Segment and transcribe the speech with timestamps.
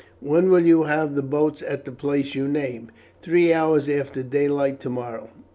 [0.19, 2.89] When will you have the boats at the place you name?"
[3.21, 5.29] "Three hours after daylight tomorrow."